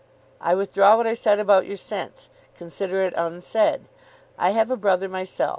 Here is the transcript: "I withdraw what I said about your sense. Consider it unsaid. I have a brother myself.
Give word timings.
"I 0.41 0.55
withdraw 0.55 0.97
what 0.97 1.05
I 1.05 1.13
said 1.13 1.37
about 1.37 1.67
your 1.67 1.77
sense. 1.77 2.29
Consider 2.55 3.03
it 3.03 3.13
unsaid. 3.15 3.87
I 4.35 4.49
have 4.49 4.71
a 4.71 4.75
brother 4.75 5.07
myself. 5.07 5.49